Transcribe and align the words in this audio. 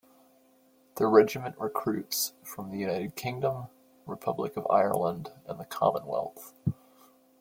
The 0.95 1.05
Regiment 1.05 1.59
recruits 1.59 2.33
from 2.43 2.71
the 2.71 2.79
United 2.79 3.15
Kingdom, 3.15 3.67
Republic 4.07 4.57
of 4.57 4.65
Ireland 4.67 5.29
and 5.45 5.59
the 5.59 5.65
Commonwealth. 5.65 6.55